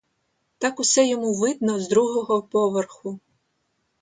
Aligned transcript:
Так 0.59 0.79
усе 0.79 1.07
йому 1.07 1.33
видно 1.33 1.79
з 1.79 1.89
другого 1.89 2.41
поверху. 2.43 3.19